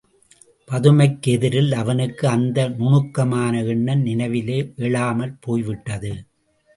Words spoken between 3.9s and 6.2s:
நினைவிலே எழாமற் போய்விட்டது.